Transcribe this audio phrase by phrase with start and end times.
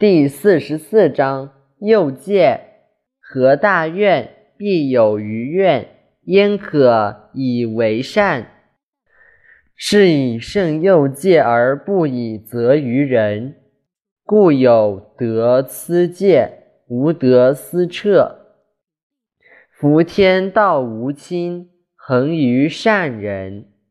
[0.00, 2.60] 第四十四章：又戒，
[3.20, 4.30] 何大怨？
[4.56, 5.88] 必有余怨，
[6.22, 8.46] 焉可以为善？
[9.76, 13.56] 是以圣又戒而不以责于人。
[14.24, 16.48] 故有得思戒，
[16.88, 18.38] 无得思彻。
[19.70, 23.70] 夫天道无亲，恒于善人。